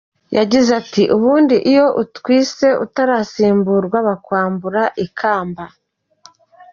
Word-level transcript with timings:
yagize 0.37 0.69
ati 0.81 1.03
:"Ubundi 1.15 1.55
iyo 1.71 1.85
utwise 2.03 2.67
utarasimburwa 2.85 3.97
bakwambura 4.07 4.83
ikaba. 5.05 5.65